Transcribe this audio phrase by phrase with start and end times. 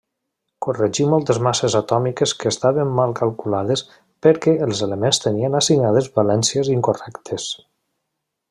[0.65, 3.85] Corregí moltes masses atòmiques que estaven mal calculades
[4.27, 7.51] perquè els elements tenien assignades valències incorrectes.